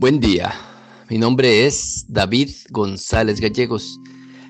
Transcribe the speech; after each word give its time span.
Buen 0.00 0.18
día, 0.18 0.54
mi 1.10 1.18
nombre 1.18 1.66
es 1.66 2.06
David 2.08 2.48
González 2.70 3.38
Gallegos. 3.38 4.00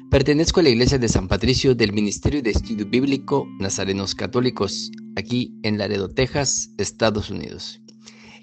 Pertenezco 0.08 0.60
a 0.60 0.62
la 0.62 0.68
Iglesia 0.68 0.96
de 0.96 1.08
San 1.08 1.26
Patricio 1.26 1.74
del 1.74 1.92
Ministerio 1.92 2.40
de 2.40 2.50
Estudio 2.50 2.86
Bíblico 2.86 3.48
Nazarenos 3.58 4.14
Católicos, 4.14 4.92
aquí 5.16 5.52
en 5.64 5.76
Laredo, 5.76 6.08
Texas, 6.08 6.70
Estados 6.78 7.30
Unidos. 7.30 7.80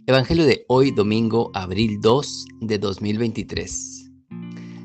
Evangelio 0.06 0.44
de 0.44 0.66
hoy, 0.68 0.92
domingo, 0.92 1.50
abril 1.54 2.02
2 2.02 2.46
de 2.64 2.78
2023. 2.78 4.12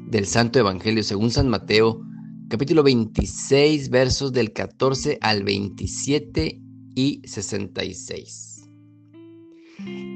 Del 0.06 0.24
Santo 0.24 0.60
Evangelio 0.60 1.02
según 1.02 1.32
San 1.32 1.48
Mateo, 1.48 2.06
capítulo 2.48 2.84
26, 2.84 3.90
versos 3.90 4.32
del 4.32 4.52
14 4.52 5.18
al 5.20 5.42
27 5.42 6.62
y 6.94 7.20
66. 7.24 8.68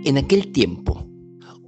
En 0.04 0.18
aquel 0.18 0.52
tiempo, 0.52 1.04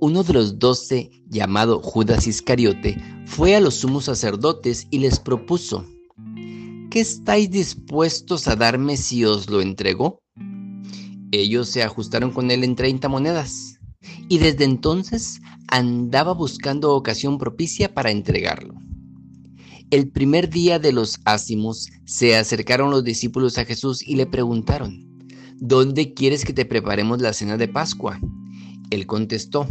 uno 0.01 0.23
de 0.23 0.33
los 0.33 0.59
doce, 0.59 1.11
llamado 1.29 1.81
Judas 1.81 2.27
Iscariote, 2.27 2.97
fue 3.27 3.57
a 3.57 3.61
los 3.61 3.75
sumos 3.75 4.05
sacerdotes 4.05 4.87
y 4.91 4.99
les 4.99 5.19
propuso, 5.19 5.85
¿qué 6.91 7.01
estáis 7.01 7.51
dispuestos 7.51 8.49
a 8.49 8.57
darme 8.57 8.97
si 8.97 9.25
os 9.25 9.49
lo 9.51 9.61
entrego? 9.61 10.23
Ellos 11.31 11.69
se 11.69 11.83
ajustaron 11.83 12.31
con 12.31 12.51
él 12.51 12.65
en 12.65 12.77
treinta 12.77 13.09
monedas, 13.09 13.79
y 14.29 14.39
desde 14.39 14.65
entonces 14.65 15.41
andaba 15.69 16.33
buscando 16.33 16.95
ocasión 16.95 17.39
propicia 17.39 17.93
para 17.93 18.11
entregarlo. 18.11 18.75
El 19.91 20.11
primer 20.11 20.51
día 20.51 20.79
de 20.79 20.93
los 20.93 21.19
ácimos 21.25 21.89
se 22.05 22.37
acercaron 22.37 22.91
los 22.91 23.05
discípulos 23.05 23.59
a 23.59 23.65
Jesús 23.65 24.07
y 24.07 24.17
le 24.17 24.27
preguntaron, 24.27 25.09
¿Dónde 25.61 26.15
quieres 26.15 26.45
que 26.45 26.53
te 26.53 26.65
preparemos 26.65 27.21
la 27.21 27.33
cena 27.33 27.57
de 27.57 27.67
Pascua? 27.67 28.21
Él 28.91 29.07
contestó, 29.07 29.67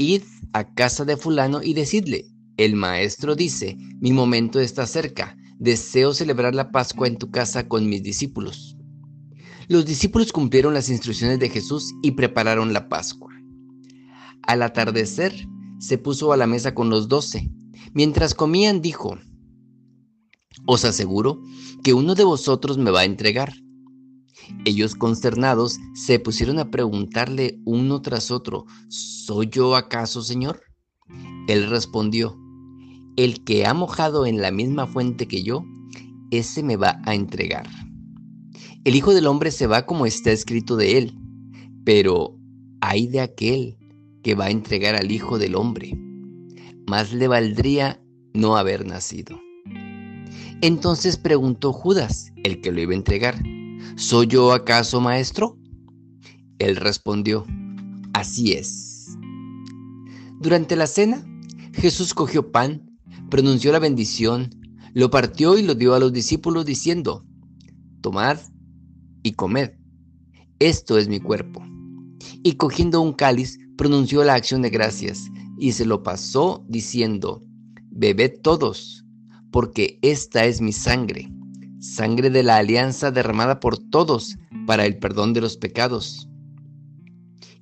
Id 0.00 0.22
a 0.52 0.72
casa 0.74 1.04
de 1.04 1.16
fulano 1.16 1.60
y 1.60 1.74
decidle, 1.74 2.30
el 2.56 2.76
maestro 2.76 3.34
dice, 3.34 3.76
mi 4.00 4.12
momento 4.12 4.60
está 4.60 4.86
cerca, 4.86 5.36
deseo 5.58 6.14
celebrar 6.14 6.54
la 6.54 6.70
Pascua 6.70 7.08
en 7.08 7.18
tu 7.18 7.32
casa 7.32 7.66
con 7.66 7.88
mis 7.88 8.04
discípulos. 8.04 8.76
Los 9.66 9.84
discípulos 9.84 10.30
cumplieron 10.32 10.72
las 10.72 10.88
instrucciones 10.88 11.40
de 11.40 11.50
Jesús 11.50 11.92
y 12.00 12.12
prepararon 12.12 12.72
la 12.72 12.88
Pascua. 12.88 13.32
Al 14.44 14.62
atardecer, 14.62 15.34
se 15.80 15.98
puso 15.98 16.32
a 16.32 16.36
la 16.36 16.46
mesa 16.46 16.74
con 16.74 16.90
los 16.90 17.08
doce. 17.08 17.50
Mientras 17.92 18.34
comían, 18.34 18.80
dijo, 18.80 19.18
Os 20.64 20.84
aseguro 20.84 21.42
que 21.82 21.92
uno 21.92 22.14
de 22.14 22.22
vosotros 22.22 22.78
me 22.78 22.92
va 22.92 23.00
a 23.00 23.04
entregar. 23.04 23.52
Ellos 24.64 24.94
consternados 24.94 25.78
se 25.94 26.18
pusieron 26.18 26.58
a 26.58 26.70
preguntarle 26.70 27.60
uno 27.64 28.02
tras 28.02 28.30
otro, 28.30 28.66
¿Soy 28.88 29.48
yo 29.48 29.76
acaso, 29.76 30.22
Señor? 30.22 30.60
Él 31.48 31.68
respondió, 31.70 32.38
El 33.16 33.44
que 33.44 33.66
ha 33.66 33.74
mojado 33.74 34.26
en 34.26 34.40
la 34.40 34.50
misma 34.50 34.86
fuente 34.86 35.26
que 35.26 35.42
yo, 35.42 35.64
ese 36.30 36.62
me 36.62 36.76
va 36.76 37.00
a 37.04 37.14
entregar. 37.14 37.66
El 38.84 38.94
Hijo 38.94 39.14
del 39.14 39.26
Hombre 39.26 39.50
se 39.50 39.66
va 39.66 39.86
como 39.86 40.06
está 40.06 40.30
escrito 40.30 40.76
de 40.76 40.98
él, 40.98 41.18
pero 41.84 42.36
hay 42.80 43.06
de 43.06 43.20
aquel 43.20 43.76
que 44.22 44.34
va 44.34 44.46
a 44.46 44.50
entregar 44.50 44.94
al 44.94 45.10
Hijo 45.10 45.38
del 45.38 45.54
Hombre. 45.54 45.98
Más 46.86 47.12
le 47.12 47.28
valdría 47.28 48.00
no 48.34 48.56
haber 48.56 48.86
nacido. 48.86 49.40
Entonces 50.60 51.16
preguntó 51.16 51.72
Judas, 51.72 52.32
el 52.44 52.60
que 52.60 52.72
lo 52.72 52.80
iba 52.80 52.92
a 52.92 52.96
entregar, 52.96 53.42
¿Soy 53.98 54.28
yo 54.28 54.52
acaso 54.52 55.00
maestro? 55.00 55.58
Él 56.60 56.76
respondió, 56.76 57.44
Así 58.12 58.52
es. 58.52 59.08
Durante 60.40 60.76
la 60.76 60.86
cena, 60.86 61.26
Jesús 61.72 62.14
cogió 62.14 62.52
pan, 62.52 62.96
pronunció 63.28 63.72
la 63.72 63.80
bendición, 63.80 64.50
lo 64.94 65.10
partió 65.10 65.58
y 65.58 65.62
lo 65.62 65.74
dio 65.74 65.94
a 65.94 65.98
los 65.98 66.12
discípulos 66.12 66.64
diciendo, 66.64 67.26
Tomad 68.00 68.38
y 69.24 69.32
comed, 69.32 69.72
esto 70.60 70.96
es 70.96 71.08
mi 71.08 71.18
cuerpo. 71.18 71.66
Y 72.44 72.52
cogiendo 72.52 73.00
un 73.00 73.14
cáliz, 73.14 73.58
pronunció 73.76 74.22
la 74.22 74.34
acción 74.34 74.62
de 74.62 74.70
gracias 74.70 75.24
y 75.58 75.72
se 75.72 75.84
lo 75.84 76.04
pasó 76.04 76.64
diciendo, 76.68 77.42
Bebed 77.90 78.42
todos, 78.42 79.04
porque 79.50 79.98
esta 80.02 80.44
es 80.44 80.60
mi 80.60 80.72
sangre 80.72 81.32
sangre 81.80 82.30
de 82.30 82.42
la 82.42 82.56
alianza 82.56 83.10
derramada 83.10 83.60
por 83.60 83.78
todos 83.78 84.36
para 84.66 84.86
el 84.86 84.98
perdón 84.98 85.32
de 85.32 85.40
los 85.40 85.56
pecados. 85.56 86.28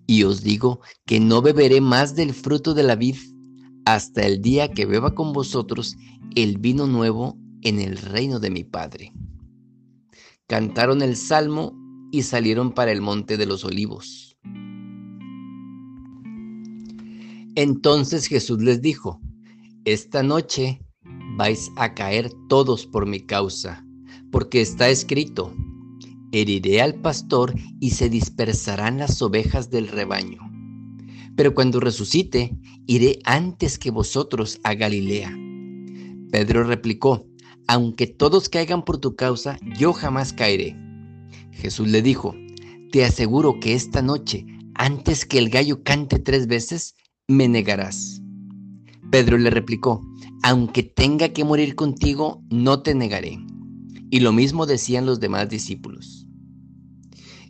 Y 0.06 0.22
os 0.22 0.42
digo 0.42 0.80
que 1.04 1.20
no 1.20 1.42
beberé 1.42 1.80
más 1.80 2.14
del 2.14 2.32
fruto 2.32 2.74
de 2.74 2.82
la 2.82 2.96
vid 2.96 3.16
hasta 3.84 4.26
el 4.26 4.40
día 4.40 4.70
que 4.70 4.86
beba 4.86 5.14
con 5.14 5.32
vosotros 5.32 5.96
el 6.34 6.58
vino 6.58 6.86
nuevo 6.86 7.38
en 7.62 7.80
el 7.80 7.96
reino 7.98 8.38
de 8.40 8.50
mi 8.50 8.64
Padre. 8.64 9.12
Cantaron 10.46 11.02
el 11.02 11.16
salmo 11.16 11.74
y 12.12 12.22
salieron 12.22 12.72
para 12.72 12.92
el 12.92 13.00
monte 13.00 13.36
de 13.36 13.46
los 13.46 13.64
olivos. 13.64 14.36
Entonces 17.56 18.26
Jesús 18.26 18.62
les 18.62 18.80
dijo, 18.80 19.20
Esta 19.84 20.22
noche 20.22 20.80
vais 21.36 21.70
a 21.76 21.94
caer 21.94 22.30
todos 22.48 22.86
por 22.86 23.06
mi 23.06 23.20
causa 23.20 23.85
porque 24.36 24.60
está 24.60 24.90
escrito, 24.90 25.54
heriré 26.30 26.82
al 26.82 26.96
pastor 27.00 27.54
y 27.80 27.92
se 27.92 28.10
dispersarán 28.10 28.98
las 28.98 29.22
ovejas 29.22 29.70
del 29.70 29.88
rebaño. 29.88 30.40
Pero 31.34 31.54
cuando 31.54 31.80
resucite, 31.80 32.54
iré 32.86 33.18
antes 33.24 33.78
que 33.78 33.90
vosotros 33.90 34.60
a 34.62 34.74
Galilea. 34.74 35.34
Pedro 36.30 36.64
replicó, 36.64 37.26
aunque 37.66 38.06
todos 38.06 38.50
caigan 38.50 38.84
por 38.84 38.98
tu 38.98 39.16
causa, 39.16 39.56
yo 39.78 39.94
jamás 39.94 40.34
caeré. 40.34 40.76
Jesús 41.52 41.88
le 41.88 42.02
dijo, 42.02 42.34
te 42.92 43.06
aseguro 43.06 43.58
que 43.58 43.72
esta 43.72 44.02
noche, 44.02 44.44
antes 44.74 45.24
que 45.24 45.38
el 45.38 45.48
gallo 45.48 45.82
cante 45.82 46.18
tres 46.18 46.46
veces, 46.46 46.94
me 47.26 47.48
negarás. 47.48 48.20
Pedro 49.10 49.38
le 49.38 49.48
replicó, 49.48 50.02
aunque 50.42 50.82
tenga 50.82 51.30
que 51.30 51.42
morir 51.42 51.74
contigo, 51.74 52.42
no 52.50 52.82
te 52.82 52.94
negaré. 52.94 53.38
Y 54.16 54.20
lo 54.20 54.32
mismo 54.32 54.64
decían 54.64 55.04
los 55.04 55.20
demás 55.20 55.50
discípulos. 55.50 56.26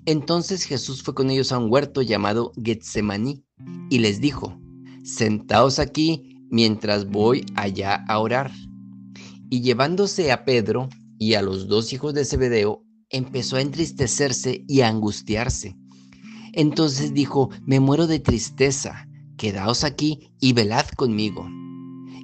Entonces 0.04 0.64
Jesús 0.64 1.00
fue 1.00 1.14
con 1.14 1.30
ellos 1.30 1.52
a 1.52 1.58
un 1.58 1.70
huerto 1.70 2.02
llamado 2.02 2.50
Getsemaní 2.60 3.44
y 3.88 4.00
les 4.00 4.20
dijo, 4.20 4.60
Sentaos 5.04 5.78
aquí 5.78 6.44
mientras 6.50 7.08
voy 7.08 7.46
allá 7.54 8.04
a 8.08 8.18
orar. 8.18 8.50
Y 9.48 9.60
llevándose 9.60 10.32
a 10.32 10.44
Pedro 10.44 10.88
y 11.20 11.34
a 11.34 11.42
los 11.42 11.68
dos 11.68 11.92
hijos 11.92 12.14
de 12.14 12.24
Zebedeo, 12.24 12.82
empezó 13.10 13.58
a 13.58 13.60
entristecerse 13.60 14.64
y 14.66 14.80
a 14.80 14.88
angustiarse. 14.88 15.76
Entonces 16.52 17.14
dijo, 17.14 17.50
me 17.64 17.78
muero 17.78 18.08
de 18.08 18.18
tristeza, 18.18 19.06
quedaos 19.36 19.84
aquí 19.84 20.32
y 20.40 20.52
velad 20.52 20.86
conmigo. 20.96 21.48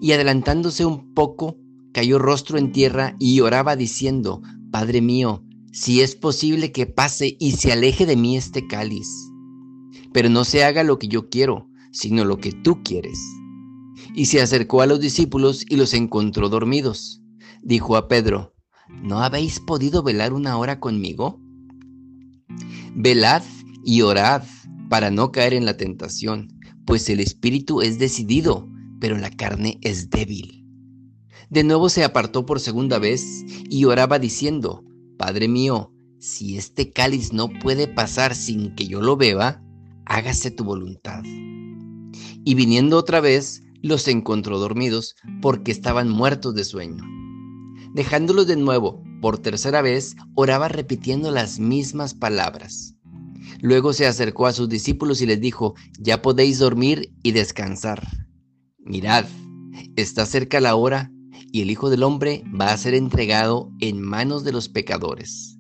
Y 0.01 0.11
adelantándose 0.11 0.85
un 0.85 1.15
poco, 1.15 1.62
cayó 1.93 2.19
rostro 2.19 2.59
en 2.59 2.73
tierra 2.73 3.17
y 3.19 3.41
oraba 3.41 3.77
diciendo, 3.77 4.43
Padre 4.71 5.01
mío, 5.01 5.45
si 5.73 6.01
es 6.01 6.17
posible 6.17 6.73
que 6.73 6.87
pase 6.87 7.37
y 7.39 7.53
se 7.53 7.73
aleje 7.73 8.07
de 8.07 8.17
mí 8.17 8.37
este 8.37 8.67
cáliz, 8.67 9.09
pero 10.13 10.29
no 10.29 10.45
se 10.45 10.65
haga 10.65 10.83
lo 10.83 10.99
que 10.99 11.09
yo 11.09 11.29
quiero, 11.29 11.69
sino 11.93 12.25
lo 12.25 12.39
que 12.39 12.53
tú 12.53 12.83
quieres. 12.83 13.19
Y 14.15 14.27
se 14.27 14.41
acercó 14.41 14.83
a 14.83 14.87
los 14.87 15.01
discípulos 15.01 15.65
y 15.69 15.77
los 15.77 15.95
encontró 15.95 16.49
dormidos. 16.49 17.23
Dijo 17.63 17.97
a 17.97 18.09
Pedro, 18.09 18.55
¿no 18.89 19.21
habéis 19.21 19.61
podido 19.61 20.03
velar 20.03 20.33
una 20.33 20.57
hora 20.59 20.81
conmigo? 20.81 21.41
Velad 22.95 23.43
y 23.85 24.03
orad 24.03 24.43
para 24.91 25.11
no 25.11 25.33
caer 25.33 25.55
en 25.55 25.65
la 25.65 25.77
tentación, 25.77 26.49
pues 26.85 27.09
el 27.09 27.21
espíritu 27.21 27.81
es 27.81 27.99
decidido, 27.99 28.69
pero 29.01 29.17
la 29.17 29.31
carne 29.31 29.79
es 29.83 30.11
débil. 30.11 30.62
De 31.53 31.65
nuevo 31.65 31.91
se 31.91 32.03
apartó 32.03 32.47
por 32.47 32.61
segunda 32.61 32.99
vez 32.99 33.45
y 33.69 33.85
oraba 33.85 34.19
diciendo, 34.19 34.87
Padre 35.19 35.49
mío, 35.49 35.93
si 36.19 36.57
este 36.57 36.93
cáliz 36.93 37.35
no 37.35 37.51
puede 37.51 37.89
pasar 37.89 38.35
sin 38.35 38.75
que 38.75 38.87
yo 38.87 39.03
lo 39.03 39.19
beba, 39.19 39.63
hágase 40.07 40.51
tu 40.51 40.65
voluntad. 40.65 41.23
Y 42.43 42.55
viniendo 42.55 42.97
otra 42.97 43.21
vez, 43.21 43.63
los 43.83 44.09
encontró 44.09 44.59
dormidos 44.59 45.15
porque 45.43 45.73
estaban 45.73 46.09
muertos 46.09 46.55
de 46.55 46.65
sueño. 46.65 47.05
Dejándolos 47.93 48.47
de 48.47 48.57
nuevo, 48.57 49.05
por 49.21 49.37
tercera 49.37 49.83
vez, 49.83 50.17
oraba 50.35 50.69
repitiendo 50.69 51.33
las 51.33 51.59
mismas 51.59 52.15
palabras. 52.15 52.95
Luego 53.61 53.93
se 53.93 54.07
acercó 54.07 54.47
a 54.47 54.55
sus 54.55 54.71
discípulos 54.71 55.21
y 55.21 55.27
les 55.27 55.39
dijo, 55.39 55.75
ya 55.99 56.23
podéis 56.23 56.61
dormir 56.61 57.13
y 57.23 57.33
descansar. 57.33 58.09
Mirad, 58.79 59.27
está 59.97 60.25
cerca 60.25 60.59
la 60.59 60.77
hora 60.77 61.13
y 61.53 61.61
el 61.61 61.71
Hijo 61.71 61.91
del 61.91 62.03
Hombre 62.03 62.43
va 62.59 62.73
a 62.73 62.77
ser 62.77 62.95
entregado 62.95 63.71
en 63.81 64.01
manos 64.01 64.43
de 64.43 64.53
los 64.53 64.71
pecadores. 64.71 65.59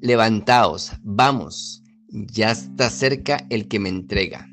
Levantaos, 0.00 0.92
vamos, 1.02 1.82
ya 2.08 2.52
está 2.52 2.88
cerca 2.90 3.44
el 3.50 3.66
que 3.66 3.80
me 3.80 3.88
entrega. 3.88 4.48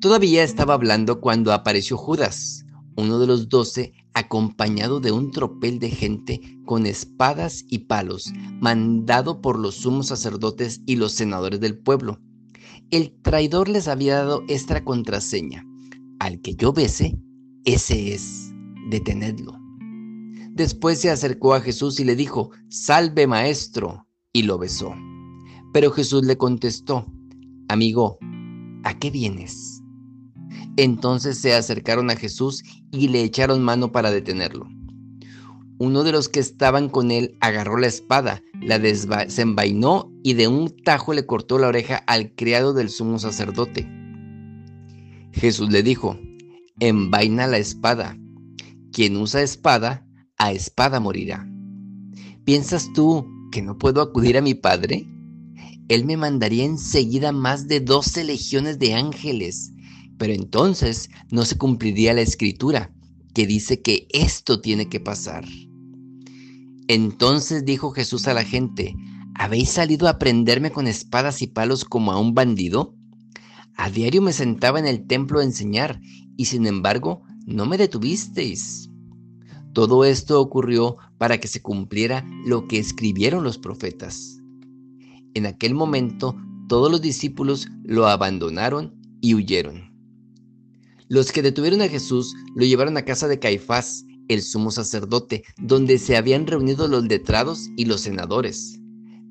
Todavía 0.00 0.44
estaba 0.44 0.74
hablando 0.74 1.20
cuando 1.20 1.52
apareció 1.52 1.96
Judas, 1.96 2.64
uno 2.96 3.18
de 3.18 3.26
los 3.26 3.48
doce, 3.48 3.92
acompañado 4.14 5.00
de 5.00 5.10
un 5.10 5.30
tropel 5.30 5.78
de 5.78 5.90
gente 5.90 6.40
con 6.64 6.86
espadas 6.86 7.64
y 7.68 7.80
palos, 7.80 8.32
mandado 8.60 9.42
por 9.42 9.58
los 9.58 9.74
sumos 9.74 10.06
sacerdotes 10.06 10.80
y 10.86 10.96
los 10.96 11.12
senadores 11.12 11.60
del 11.60 11.76
pueblo. 11.76 12.20
El 12.90 13.20
traidor 13.22 13.68
les 13.68 13.88
había 13.88 14.16
dado 14.16 14.44
esta 14.48 14.84
contraseña. 14.84 15.66
Al 16.18 16.40
que 16.40 16.54
yo 16.54 16.72
bese, 16.72 17.18
ese 17.64 18.14
es, 18.14 18.45
detenedlo. 18.88 19.58
Después 20.52 21.00
se 21.00 21.10
acercó 21.10 21.54
a 21.54 21.60
Jesús 21.60 22.00
y 22.00 22.04
le 22.04 22.16
dijo, 22.16 22.50
Salve 22.68 23.26
maestro, 23.26 24.06
y 24.32 24.42
lo 24.42 24.58
besó. 24.58 24.94
Pero 25.72 25.90
Jesús 25.90 26.24
le 26.24 26.36
contestó, 26.36 27.06
Amigo, 27.68 28.18
¿a 28.84 28.98
qué 28.98 29.10
vienes? 29.10 29.82
Entonces 30.76 31.38
se 31.38 31.54
acercaron 31.54 32.10
a 32.10 32.16
Jesús 32.16 32.62
y 32.92 33.08
le 33.08 33.22
echaron 33.22 33.62
mano 33.62 33.92
para 33.92 34.10
detenerlo. 34.10 34.66
Uno 35.78 36.04
de 36.04 36.12
los 36.12 36.28
que 36.28 36.40
estaban 36.40 36.88
con 36.88 37.10
él 37.10 37.36
agarró 37.40 37.76
la 37.76 37.86
espada, 37.86 38.42
la 38.62 38.78
desenvainó 38.78 40.10
y 40.22 40.34
de 40.34 40.48
un 40.48 40.74
tajo 40.84 41.12
le 41.12 41.26
cortó 41.26 41.58
la 41.58 41.68
oreja 41.68 41.96
al 42.06 42.34
criado 42.34 42.72
del 42.72 42.88
sumo 42.88 43.18
sacerdote. 43.18 43.86
Jesús 45.32 45.70
le 45.70 45.82
dijo, 45.82 46.18
envaina 46.80 47.46
la 47.46 47.58
espada. 47.58 48.16
Quien 48.96 49.18
usa 49.18 49.42
espada, 49.42 50.06
a 50.38 50.52
espada 50.52 51.00
morirá. 51.00 51.46
¿Piensas 52.44 52.88
tú 52.94 53.26
que 53.52 53.60
no 53.60 53.76
puedo 53.76 54.00
acudir 54.00 54.38
a 54.38 54.40
mi 54.40 54.54
Padre? 54.54 55.06
Él 55.88 56.06
me 56.06 56.16
mandaría 56.16 56.64
enseguida 56.64 57.30
más 57.30 57.68
de 57.68 57.80
doce 57.80 58.24
legiones 58.24 58.78
de 58.78 58.94
ángeles 58.94 59.72
pero 60.18 60.32
entonces 60.32 61.10
no 61.30 61.44
se 61.44 61.58
cumpliría 61.58 62.14
la 62.14 62.22
escritura 62.22 62.92
que 63.34 63.46
dice 63.46 63.82
que 63.82 64.06
esto 64.10 64.60
tiene 64.60 64.88
que 64.88 65.00
pasar. 65.00 65.44
Entonces 66.88 67.64
dijo 67.64 67.90
Jesús 67.90 68.26
a 68.28 68.34
la 68.34 68.44
gente, 68.44 68.94
¿habéis 69.34 69.70
salido 69.70 70.08
a 70.08 70.18
prenderme 70.18 70.70
con 70.70 70.86
espadas 70.86 71.42
y 71.42 71.48
palos 71.48 71.84
como 71.84 72.12
a 72.12 72.18
un 72.18 72.34
bandido? 72.34 72.94
A 73.76 73.90
diario 73.90 74.22
me 74.22 74.32
sentaba 74.32 74.78
en 74.78 74.86
el 74.86 75.06
templo 75.06 75.40
a 75.40 75.44
enseñar 75.44 76.00
y 76.36 76.46
sin 76.46 76.66
embargo 76.66 77.22
no 77.46 77.64
me 77.64 77.78
detuvisteis. 77.78 78.90
Todo 79.72 80.04
esto 80.04 80.40
ocurrió 80.40 80.96
para 81.16 81.38
que 81.38 81.48
se 81.48 81.62
cumpliera 81.62 82.24
lo 82.44 82.66
que 82.66 82.78
escribieron 82.78 83.44
los 83.44 83.56
profetas. 83.56 84.40
En 85.34 85.46
aquel 85.46 85.74
momento 85.74 86.36
todos 86.68 86.90
los 86.90 87.00
discípulos 87.00 87.68
lo 87.84 88.08
abandonaron 88.08 88.94
y 89.20 89.34
huyeron. 89.34 89.94
Los 91.08 91.30
que 91.30 91.42
detuvieron 91.42 91.82
a 91.82 91.88
Jesús 91.88 92.34
lo 92.56 92.64
llevaron 92.64 92.96
a 92.96 93.04
casa 93.04 93.28
de 93.28 93.38
Caifás, 93.38 94.04
el 94.28 94.42
sumo 94.42 94.72
sacerdote, 94.72 95.44
donde 95.56 95.98
se 95.98 96.16
habían 96.16 96.48
reunido 96.48 96.88
los 96.88 97.04
letrados 97.04 97.68
y 97.76 97.84
los 97.84 98.00
senadores. 98.00 98.80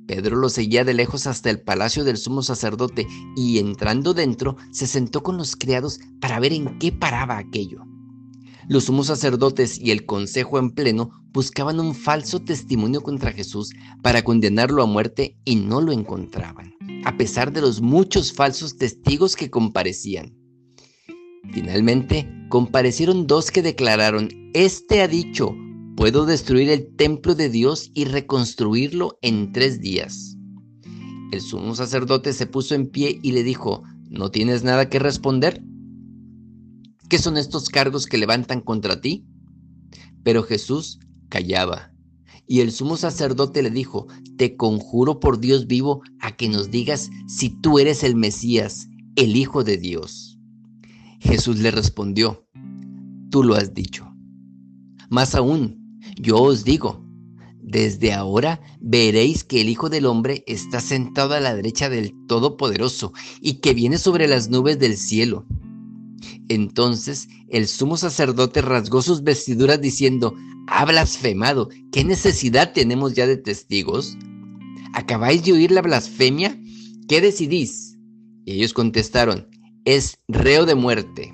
Pedro 0.07 0.37
lo 0.37 0.47
seguía 0.47 0.85
de 0.85 0.93
lejos 0.93 1.27
hasta 1.27 1.49
el 1.49 1.59
palacio 1.59 2.05
del 2.05 2.15
sumo 2.15 2.43
sacerdote 2.43 3.07
y 3.35 3.57
entrando 3.57 4.13
dentro 4.13 4.55
se 4.71 4.87
sentó 4.87 5.21
con 5.21 5.35
los 5.35 5.57
criados 5.57 5.99
para 6.21 6.39
ver 6.39 6.53
en 6.53 6.79
qué 6.79 6.93
paraba 6.93 7.37
aquello. 7.37 7.83
Los 8.67 8.85
sumos 8.85 9.07
sacerdotes 9.07 9.79
y 9.79 9.91
el 9.91 10.05
consejo 10.05 10.57
en 10.57 10.71
pleno 10.71 11.11
buscaban 11.31 11.79
un 11.79 11.93
falso 11.93 12.39
testimonio 12.39 13.01
contra 13.01 13.31
Jesús 13.31 13.71
para 14.01 14.23
condenarlo 14.23 14.81
a 14.81 14.87
muerte 14.87 15.37
y 15.45 15.57
no 15.57 15.81
lo 15.81 15.91
encontraban, 15.91 16.73
a 17.03 17.15
pesar 17.15 17.53
de 17.53 17.61
los 17.61 17.81
muchos 17.81 18.33
falsos 18.33 18.77
testigos 18.77 19.35
que 19.35 19.51
comparecían. 19.51 20.35
Finalmente, 21.53 22.27
comparecieron 22.49 23.27
dos 23.27 23.51
que 23.51 23.61
declararon, 23.61 24.29
Este 24.55 25.01
ha 25.01 25.07
dicho, 25.07 25.55
puedo 25.95 26.25
destruir 26.25 26.69
el 26.69 26.95
templo 26.95 27.35
de 27.35 27.49
Dios 27.49 27.91
y 27.93 28.05
reconstruirlo 28.05 29.19
en 29.21 29.51
tres 29.51 29.79
días. 29.79 30.35
El 31.31 31.41
sumo 31.41 31.75
sacerdote 31.75 32.33
se 32.33 32.47
puso 32.47 32.73
en 32.73 32.87
pie 32.87 33.19
y 33.21 33.33
le 33.33 33.43
dijo, 33.43 33.83
¿no 34.09 34.31
tienes 34.31 34.63
nada 34.63 34.89
que 34.89 34.97
responder? 34.97 35.61
¿Qué 37.09 37.19
son 37.19 37.37
estos 37.37 37.69
cargos 37.69 38.05
que 38.07 38.17
levantan 38.17 38.61
contra 38.61 38.99
ti? 39.01 39.25
Pero 40.23 40.43
Jesús 40.43 40.99
callaba. 41.29 41.91
Y 42.47 42.61
el 42.61 42.71
sumo 42.71 42.97
sacerdote 42.97 43.63
le 43.63 43.71
dijo, 43.71 44.07
Te 44.37 44.55
conjuro 44.55 45.19
por 45.19 45.39
Dios 45.39 45.67
vivo 45.67 46.01
a 46.19 46.35
que 46.35 46.49
nos 46.49 46.71
digas 46.71 47.09
si 47.27 47.49
tú 47.49 47.79
eres 47.79 48.03
el 48.03 48.15
Mesías, 48.15 48.87
el 49.15 49.35
Hijo 49.35 49.63
de 49.63 49.77
Dios. 49.77 50.39
Jesús 51.19 51.59
le 51.59 51.71
respondió, 51.71 52.47
tú 53.31 53.43
lo 53.43 53.55
has 53.55 53.73
dicho. 53.73 54.11
Más 55.09 55.35
aún, 55.35 55.99
yo 56.17 56.41
os 56.41 56.63
digo, 56.63 57.03
desde 57.61 58.13
ahora 58.13 58.61
veréis 58.79 59.43
que 59.43 59.61
el 59.61 59.69
Hijo 59.69 59.89
del 59.89 60.05
Hombre 60.05 60.43
está 60.47 60.79
sentado 60.79 61.33
a 61.33 61.39
la 61.39 61.55
derecha 61.55 61.89
del 61.89 62.13
Todopoderoso 62.27 63.11
y 63.41 63.55
que 63.55 63.73
viene 63.73 63.97
sobre 63.97 64.27
las 64.27 64.49
nubes 64.49 64.77
del 64.77 64.97
cielo. 64.97 65.45
Entonces 66.49 67.27
el 67.49 67.67
sumo 67.67 67.97
sacerdote 67.97 68.61
rasgó 68.61 69.01
sus 69.01 69.23
vestiduras 69.23 69.81
diciendo, 69.81 70.35
ha 70.67 70.85
blasfemado, 70.85 71.69
¿qué 71.91 72.03
necesidad 72.03 72.73
tenemos 72.73 73.13
ya 73.13 73.27
de 73.27 73.37
testigos? 73.37 74.17
¿Acabáis 74.93 75.43
de 75.43 75.53
oír 75.53 75.71
la 75.71 75.81
blasfemia? 75.81 76.59
¿Qué 77.07 77.21
decidís? 77.21 77.97
Y 78.45 78.53
ellos 78.53 78.73
contestaron, 78.73 79.47
es 79.85 80.19
reo 80.27 80.65
de 80.65 80.75
muerte. 80.75 81.33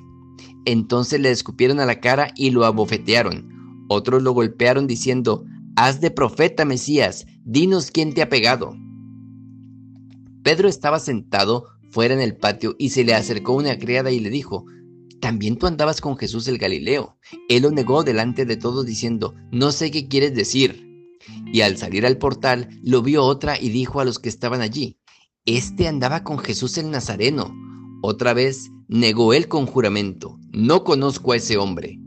Entonces 0.66 1.20
le 1.20 1.32
escupieron 1.32 1.80
a 1.80 1.86
la 1.86 2.00
cara 2.00 2.32
y 2.36 2.52
lo 2.52 2.66
abofetearon. 2.66 3.86
Otros 3.90 4.24
lo 4.24 4.32
golpearon 4.32 4.88
diciendo, 4.88 5.46
Haz 5.76 6.02
de 6.02 6.12
profeta, 6.12 6.66
Mesías, 6.66 7.26
dinos 7.44 7.92
quién 7.92 8.14
te 8.14 8.22
ha 8.22 8.30
pegado. 8.30 8.76
Pedro 10.44 10.68
estaba 10.68 11.00
sentado 11.00 11.68
fuera 11.90 12.14
en 12.14 12.22
el 12.22 12.36
patio 12.36 12.76
y 12.78 12.90
se 12.90 13.04
le 13.04 13.14
acercó 13.14 13.54
una 13.54 13.78
criada 13.78 14.12
y 14.12 14.20
le 14.20 14.30
dijo, 14.30 14.66
también 15.22 15.58
tú 15.58 15.68
andabas 15.68 16.02
con 16.02 16.18
Jesús 16.18 16.48
el 16.48 16.58
Galileo. 16.58 17.18
Él 17.48 17.64
lo 17.64 17.72
negó 17.72 18.04
delante 18.04 18.46
de 18.46 18.58
todos 18.58 18.86
diciendo, 18.86 19.36
no 19.52 19.72
sé 19.72 19.92
qué 19.92 20.08
quieres 20.08 20.34
decir. 20.34 20.86
Y 21.54 21.62
al 21.62 21.78
salir 21.78 22.06
al 22.06 22.18
portal 22.18 22.68
lo 22.84 23.02
vio 23.02 23.24
otra 23.24 23.58
y 23.60 23.70
dijo 23.70 24.00
a 24.00 24.06
los 24.06 24.20
que 24.20 24.30
estaban 24.30 24.62
allí, 24.62 24.98
este 25.46 25.88
andaba 25.88 26.24
con 26.24 26.40
Jesús 26.40 26.78
el 26.78 26.92
Nazareno. 26.92 27.56
Otra 28.02 28.34
vez 28.34 28.70
negó 28.88 29.34
él 29.34 29.48
con 29.48 29.68
juramento, 29.68 30.40
no 30.52 30.84
conozco 30.84 31.32
a 31.32 31.38
ese 31.38 31.58
hombre. 31.58 32.00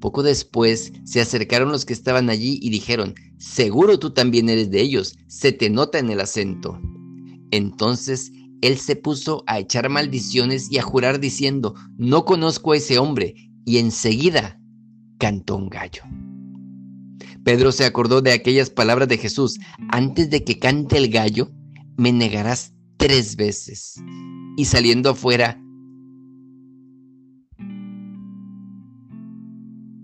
Poco 0.00 0.22
después 0.22 0.92
se 1.04 1.20
acercaron 1.20 1.72
los 1.72 1.84
que 1.84 1.92
estaban 1.92 2.30
allí 2.30 2.58
y 2.62 2.70
dijeron, 2.70 3.14
seguro 3.38 3.98
tú 3.98 4.12
también 4.12 4.48
eres 4.48 4.70
de 4.70 4.80
ellos, 4.80 5.16
se 5.26 5.52
te 5.52 5.68
nota 5.68 5.98
en 5.98 6.10
el 6.10 6.20
acento. 6.20 6.80
Entonces 7.50 8.30
él 8.62 8.78
se 8.78 8.96
puso 8.96 9.44
a 9.46 9.58
echar 9.58 9.88
maldiciones 9.88 10.70
y 10.70 10.78
a 10.78 10.82
jurar 10.82 11.20
diciendo, 11.20 11.74
no 11.96 12.24
conozco 12.24 12.72
a 12.72 12.76
ese 12.76 12.98
hombre, 12.98 13.34
y 13.64 13.78
enseguida 13.78 14.60
cantó 15.18 15.56
un 15.56 15.68
gallo. 15.68 16.02
Pedro 17.44 17.72
se 17.72 17.84
acordó 17.84 18.22
de 18.22 18.32
aquellas 18.32 18.70
palabras 18.70 19.08
de 19.08 19.18
Jesús, 19.18 19.58
antes 19.90 20.30
de 20.30 20.44
que 20.44 20.58
cante 20.58 20.96
el 20.96 21.10
gallo, 21.10 21.50
me 21.96 22.12
negarás 22.12 22.74
tres 22.96 23.36
veces 23.36 24.00
y 24.56 24.64
saliendo 24.64 25.10
afuera, 25.10 25.60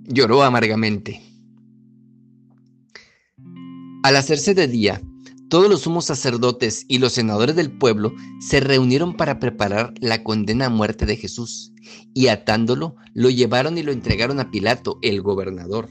lloró 0.04 0.42
amargamente. 0.42 1.21
Al 4.02 4.16
hacerse 4.16 4.54
de 4.54 4.68
día, 4.68 5.00
todos 5.52 5.68
los 5.68 5.82
sumos 5.82 6.06
sacerdotes 6.06 6.87
y 6.88 6.97
los 6.97 7.12
senadores 7.12 7.54
del 7.54 7.71
pueblo 7.71 8.14
se 8.40 8.59
reunieron 8.61 9.18
para 9.18 9.38
preparar 9.38 9.92
la 10.00 10.25
condena 10.25 10.64
a 10.64 10.71
muerte 10.71 11.04
de 11.04 11.18
Jesús, 11.18 11.75
y 12.14 12.28
atándolo, 12.28 12.97
lo 13.12 13.28
llevaron 13.28 13.76
y 13.76 13.82
lo 13.82 13.92
entregaron 13.92 14.40
a 14.40 14.50
Pilato, 14.50 14.99
el 15.02 15.21
gobernador. 15.21 15.90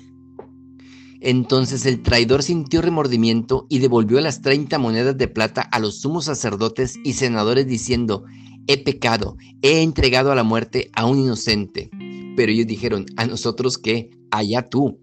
Entonces 1.20 1.86
el 1.86 2.02
traidor 2.02 2.42
sintió 2.42 2.82
remordimiento 2.82 3.68
y 3.70 3.78
devolvió 3.78 4.20
las 4.20 4.42
treinta 4.42 4.80
monedas 4.80 5.16
de 5.16 5.28
plata 5.28 5.62
a 5.62 5.78
los 5.78 6.02
sumos 6.02 6.26
sacerdotes 6.26 6.98
y 7.04 7.14
senadores 7.14 7.68
diciendo, 7.68 8.24
he 8.66 8.84
pecado, 8.84 9.38
he 9.62 9.84
entregado 9.84 10.32
a 10.32 10.36
la 10.36 10.44
muerte 10.44 10.90
a 10.94 11.06
un 11.06 11.20
inocente. 11.20 11.92
Pero 12.36 12.52
ellos 12.52 12.66
dijeron, 12.66 13.06
a 13.16 13.28
nosotros 13.28 13.78
qué, 13.78 14.10
allá 14.32 14.68
tú. 14.68 15.00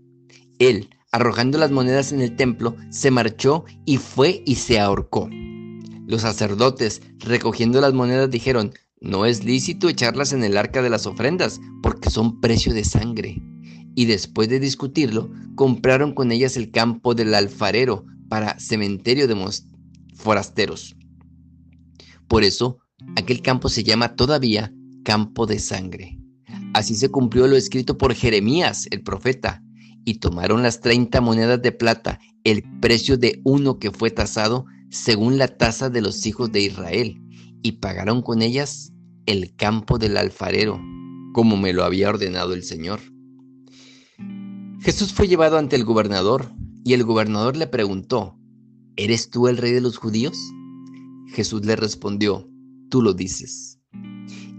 Él, 0.58 0.90
arrojando 1.12 1.58
las 1.58 1.70
monedas 1.70 2.12
en 2.12 2.20
el 2.20 2.36
templo, 2.36 2.76
se 2.90 3.10
marchó 3.10 3.64
y 3.84 3.96
fue 3.98 4.42
y 4.46 4.56
se 4.56 4.78
ahorcó. 4.78 5.28
Los 6.06 6.22
sacerdotes, 6.22 7.02
recogiendo 7.18 7.80
las 7.80 7.92
monedas, 7.92 8.30
dijeron, 8.30 8.72
no 9.00 9.26
es 9.26 9.44
lícito 9.44 9.88
echarlas 9.88 10.32
en 10.32 10.42
el 10.42 10.56
arca 10.56 10.82
de 10.82 10.90
las 10.90 11.06
ofrendas, 11.06 11.60
porque 11.82 12.10
son 12.10 12.40
precio 12.40 12.74
de 12.74 12.84
sangre. 12.84 13.42
Y 13.94 14.06
después 14.06 14.48
de 14.48 14.60
discutirlo, 14.60 15.30
compraron 15.54 16.14
con 16.14 16.32
ellas 16.32 16.56
el 16.56 16.70
campo 16.70 17.14
del 17.14 17.34
alfarero 17.34 18.04
para 18.28 18.58
cementerio 18.58 19.28
de 19.28 19.36
forasteros. 20.14 20.96
Por 22.26 22.44
eso, 22.44 22.78
Aquel 23.16 23.42
campo 23.42 23.68
se 23.68 23.84
llama 23.84 24.16
todavía 24.16 24.72
campo 25.04 25.46
de 25.46 25.58
sangre. 25.58 26.18
Así 26.74 26.94
se 26.94 27.08
cumplió 27.08 27.46
lo 27.46 27.56
escrito 27.56 27.96
por 27.96 28.14
Jeremías, 28.14 28.86
el 28.90 29.02
profeta, 29.02 29.62
y 30.08 30.20
tomaron 30.20 30.62
las 30.62 30.80
treinta 30.80 31.20
monedas 31.20 31.60
de 31.60 31.70
plata, 31.70 32.18
el 32.42 32.62
precio 32.80 33.18
de 33.18 33.42
uno 33.44 33.78
que 33.78 33.90
fue 33.90 34.10
tasado 34.10 34.64
según 34.88 35.36
la 35.36 35.48
tasa 35.48 35.90
de 35.90 36.00
los 36.00 36.24
hijos 36.24 36.50
de 36.50 36.62
Israel, 36.62 37.20
y 37.62 37.72
pagaron 37.72 38.22
con 38.22 38.40
ellas 38.40 38.90
el 39.26 39.54
campo 39.54 39.98
del 39.98 40.16
alfarero, 40.16 40.80
como 41.34 41.58
me 41.58 41.74
lo 41.74 41.84
había 41.84 42.08
ordenado 42.08 42.54
el 42.54 42.62
Señor. 42.62 43.00
Jesús 44.80 45.12
fue 45.12 45.28
llevado 45.28 45.58
ante 45.58 45.76
el 45.76 45.84
gobernador, 45.84 46.52
y 46.86 46.94
el 46.94 47.04
gobernador 47.04 47.58
le 47.58 47.66
preguntó, 47.66 48.38
¿Eres 48.96 49.28
tú 49.28 49.46
el 49.46 49.58
rey 49.58 49.72
de 49.72 49.82
los 49.82 49.98
judíos? 49.98 50.38
Jesús 51.34 51.66
le 51.66 51.76
respondió, 51.76 52.48
tú 52.88 53.02
lo 53.02 53.12
dices. 53.12 53.78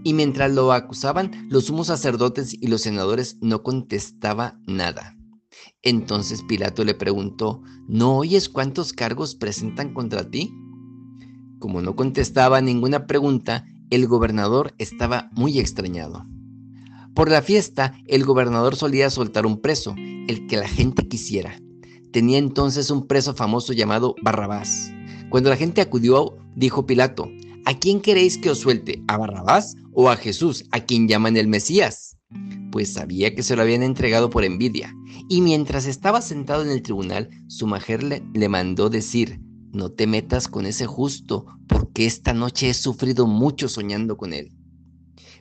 Y 0.04 0.14
mientras 0.14 0.52
lo 0.52 0.72
acusaban, 0.72 1.48
los 1.50 1.64
sumos 1.64 1.88
sacerdotes 1.88 2.54
y 2.54 2.68
los 2.68 2.82
senadores 2.82 3.36
no 3.40 3.64
contestaba 3.64 4.56
nada. 4.68 5.16
Entonces 5.82 6.42
Pilato 6.42 6.84
le 6.84 6.94
preguntó, 6.94 7.62
¿no 7.88 8.18
oyes 8.18 8.48
cuántos 8.48 8.92
cargos 8.92 9.34
presentan 9.34 9.94
contra 9.94 10.30
ti? 10.30 10.52
Como 11.58 11.80
no 11.80 11.96
contestaba 11.96 12.60
ninguna 12.60 13.06
pregunta, 13.06 13.66
el 13.90 14.06
gobernador 14.06 14.74
estaba 14.78 15.30
muy 15.32 15.58
extrañado. 15.58 16.26
Por 17.14 17.30
la 17.30 17.42
fiesta, 17.42 17.94
el 18.06 18.24
gobernador 18.24 18.76
solía 18.76 19.10
soltar 19.10 19.46
un 19.46 19.60
preso, 19.60 19.94
el 19.96 20.46
que 20.46 20.56
la 20.56 20.68
gente 20.68 21.08
quisiera. 21.08 21.58
Tenía 22.12 22.38
entonces 22.38 22.90
un 22.90 23.06
preso 23.06 23.34
famoso 23.34 23.72
llamado 23.72 24.14
Barrabás. 24.22 24.92
Cuando 25.28 25.50
la 25.50 25.56
gente 25.56 25.80
acudió, 25.80 26.36
dijo 26.56 26.86
Pilato, 26.86 27.28
¿a 27.64 27.78
quién 27.78 28.00
queréis 28.00 28.38
que 28.38 28.50
os 28.50 28.58
suelte? 28.58 29.02
¿A 29.08 29.16
Barrabás 29.16 29.76
o 29.92 30.08
a 30.08 30.16
Jesús, 30.16 30.64
a 30.72 30.80
quien 30.80 31.08
llaman 31.08 31.36
el 31.36 31.48
Mesías? 31.48 32.16
Pues 32.70 32.92
sabía 32.92 33.34
que 33.34 33.42
se 33.42 33.56
lo 33.56 33.62
habían 33.62 33.82
entregado 33.82 34.30
por 34.30 34.44
envidia. 34.44 34.94
Y 35.32 35.42
mientras 35.42 35.86
estaba 35.86 36.22
sentado 36.22 36.62
en 36.62 36.70
el 36.70 36.82
tribunal, 36.82 37.30
su 37.46 37.68
mujer 37.68 38.02
le, 38.02 38.48
mandó 38.48 38.90
decir, 38.90 39.38
no 39.72 39.92
te 39.92 40.08
metas 40.08 40.48
con 40.48 40.66
ese 40.66 40.86
justo, 40.86 41.46
porque 41.68 42.04
esta 42.04 42.34
noche 42.34 42.68
he 42.68 42.74
sufrido 42.74 43.28
mucho 43.28 43.68
soñando 43.68 44.16
con 44.16 44.32
él. 44.32 44.50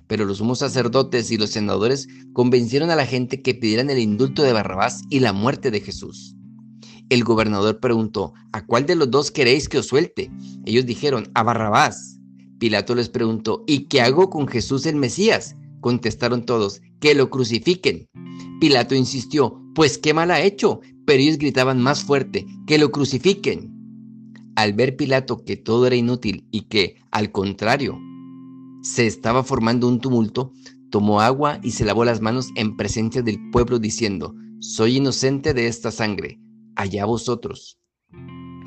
Pero 0.05 0.25
los 0.25 0.37
sumos 0.37 0.59
sacerdotes 0.59 1.31
y 1.31 1.37
los 1.37 1.49
senadores 1.49 2.07
convencieron 2.33 2.91
a 2.91 2.95
la 2.95 3.07
gente 3.07 3.41
que 3.41 3.55
pidieran 3.55 3.89
el 3.89 3.97
indulto 3.97 4.43
de 4.43 4.53
Barrabás 4.53 5.01
y 5.09 5.21
la 5.21 5.33
muerte 5.33 5.71
de 5.71 5.81
Jesús. 5.81 6.35
El 7.09 7.23
gobernador 7.23 7.79
preguntó, 7.79 8.33
¿a 8.51 8.67
cuál 8.67 8.85
de 8.85 8.95
los 8.95 9.09
dos 9.09 9.31
queréis 9.31 9.67
que 9.67 9.79
os 9.79 9.87
suelte? 9.87 10.29
Ellos 10.65 10.85
dijeron, 10.85 11.31
a 11.33 11.41
Barrabás. 11.41 12.19
Pilato 12.59 12.93
les 12.93 13.09
preguntó, 13.09 13.63
¿y 13.65 13.85
qué 13.87 14.01
hago 14.01 14.29
con 14.29 14.47
Jesús 14.47 14.85
el 14.85 14.97
Mesías? 14.97 15.55
Contestaron 15.81 16.45
todos, 16.45 16.81
que 16.99 17.15
lo 17.15 17.29
crucifiquen. 17.29 18.07
Pilato 18.59 18.95
insistió, 18.95 19.61
pues 19.75 19.97
qué 19.97 20.13
mal 20.13 20.31
ha 20.31 20.41
hecho, 20.41 20.81
pero 21.05 21.21
ellos 21.21 21.37
gritaban 21.37 21.81
más 21.81 22.03
fuerte, 22.03 22.45
que 22.67 22.77
lo 22.77 22.91
crucifiquen. 22.91 23.73
Al 24.55 24.73
ver 24.73 24.95
Pilato 24.95 25.43
que 25.45 25.55
todo 25.55 25.87
era 25.87 25.95
inútil 25.95 26.45
y 26.51 26.63
que, 26.63 26.97
al 27.11 27.31
contrario, 27.31 27.97
se 28.81 29.07
estaba 29.07 29.43
formando 29.43 29.87
un 29.87 29.99
tumulto, 29.99 30.51
tomó 30.89 31.21
agua 31.21 31.59
y 31.63 31.71
se 31.71 31.85
lavó 31.85 32.05
las 32.05 32.21
manos 32.21 32.49
en 32.55 32.75
presencia 32.75 33.21
del 33.21 33.37
pueblo 33.51 33.79
diciendo, 33.79 34.35
soy 34.59 34.97
inocente 34.97 35.53
de 35.53 35.67
esta 35.67 35.91
sangre, 35.91 36.39
allá 36.75 37.05
vosotros. 37.05 37.79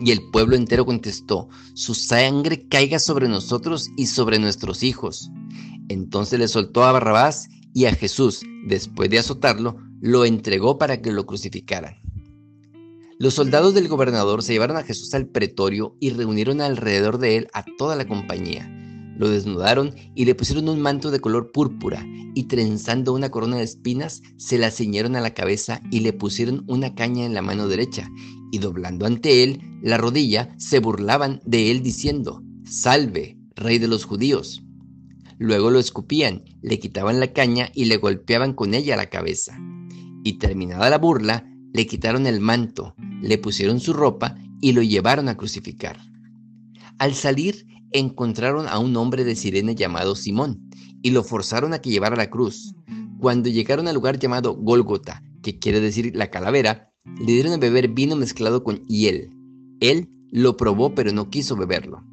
Y 0.00 0.10
el 0.10 0.30
pueblo 0.30 0.56
entero 0.56 0.84
contestó, 0.84 1.48
su 1.74 1.94
sangre 1.94 2.66
caiga 2.68 2.98
sobre 2.98 3.28
nosotros 3.28 3.90
y 3.96 4.06
sobre 4.06 4.38
nuestros 4.38 4.82
hijos. 4.82 5.30
Entonces 5.88 6.38
le 6.38 6.48
soltó 6.48 6.84
a 6.84 6.92
Barrabás 6.92 7.48
y 7.74 7.86
a 7.86 7.94
Jesús, 7.94 8.42
después 8.66 9.10
de 9.10 9.18
azotarlo, 9.18 9.76
lo 10.00 10.24
entregó 10.24 10.78
para 10.78 11.00
que 11.00 11.12
lo 11.12 11.26
crucificaran. 11.26 11.96
Los 13.18 13.34
soldados 13.34 13.74
del 13.74 13.88
gobernador 13.88 14.42
se 14.42 14.52
llevaron 14.52 14.76
a 14.76 14.82
Jesús 14.82 15.14
al 15.14 15.26
pretorio 15.26 15.96
y 16.00 16.10
reunieron 16.10 16.60
alrededor 16.60 17.18
de 17.18 17.36
él 17.36 17.48
a 17.52 17.64
toda 17.78 17.94
la 17.96 18.06
compañía 18.06 18.68
lo 19.16 19.28
desnudaron 19.28 19.94
y 20.14 20.24
le 20.24 20.34
pusieron 20.34 20.68
un 20.68 20.80
manto 20.80 21.10
de 21.10 21.20
color 21.20 21.52
púrpura 21.52 22.04
y 22.34 22.44
trenzando 22.44 23.12
una 23.12 23.30
corona 23.30 23.56
de 23.56 23.64
espinas 23.64 24.22
se 24.36 24.58
la 24.58 24.70
ciñeron 24.70 25.16
a 25.16 25.20
la 25.20 25.34
cabeza 25.34 25.80
y 25.90 26.00
le 26.00 26.12
pusieron 26.12 26.64
una 26.66 26.94
caña 26.94 27.24
en 27.24 27.34
la 27.34 27.42
mano 27.42 27.68
derecha 27.68 28.10
y 28.50 28.58
doblando 28.58 29.06
ante 29.06 29.44
él 29.44 29.60
la 29.82 29.98
rodilla 29.98 30.54
se 30.58 30.78
burlaban 30.78 31.40
de 31.44 31.70
él 31.70 31.82
diciendo, 31.82 32.42
Salve, 32.64 33.38
rey 33.54 33.78
de 33.78 33.88
los 33.88 34.04
judíos. 34.04 34.62
Luego 35.42 35.72
lo 35.72 35.80
escupían, 35.80 36.44
le 36.62 36.78
quitaban 36.78 37.18
la 37.18 37.32
caña 37.32 37.68
y 37.74 37.86
le 37.86 37.96
golpeaban 37.96 38.52
con 38.52 38.74
ella 38.74 38.94
la 38.94 39.10
cabeza. 39.10 39.58
Y 40.22 40.34
terminada 40.34 40.88
la 40.88 40.98
burla, 40.98 41.52
le 41.72 41.84
quitaron 41.88 42.28
el 42.28 42.38
manto, 42.38 42.94
le 43.20 43.38
pusieron 43.38 43.80
su 43.80 43.92
ropa 43.92 44.36
y 44.60 44.70
lo 44.70 44.82
llevaron 44.82 45.28
a 45.28 45.36
crucificar. 45.36 45.98
Al 46.98 47.14
salir, 47.14 47.66
encontraron 47.90 48.68
a 48.68 48.78
un 48.78 48.96
hombre 48.96 49.24
de 49.24 49.34
Sirene 49.34 49.74
llamado 49.74 50.14
Simón 50.14 50.70
y 51.02 51.10
lo 51.10 51.24
forzaron 51.24 51.72
a 51.72 51.80
que 51.80 51.90
llevara 51.90 52.14
la 52.14 52.30
cruz. 52.30 52.76
Cuando 53.18 53.48
llegaron 53.48 53.88
al 53.88 53.96
lugar 53.96 54.20
llamado 54.20 54.54
Gólgota, 54.54 55.24
que 55.42 55.58
quiere 55.58 55.80
decir 55.80 56.12
la 56.14 56.30
calavera, 56.30 56.92
le 57.18 57.32
dieron 57.32 57.54
a 57.54 57.56
beber 57.56 57.88
vino 57.88 58.14
mezclado 58.14 58.62
con 58.62 58.86
hiel. 58.86 59.30
Él 59.80 60.08
lo 60.30 60.56
probó 60.56 60.94
pero 60.94 61.10
no 61.10 61.30
quiso 61.30 61.56
beberlo. 61.56 62.11